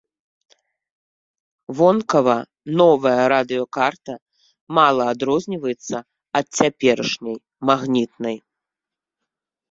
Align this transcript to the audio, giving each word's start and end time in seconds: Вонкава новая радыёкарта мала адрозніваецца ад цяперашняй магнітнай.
Вонкава 1.79 2.37
новая 2.79 3.23
радыёкарта 3.33 4.15
мала 4.77 5.03
адрозніваецца 5.13 5.97
ад 6.39 6.45
цяперашняй 6.61 7.37
магнітнай. 7.71 8.35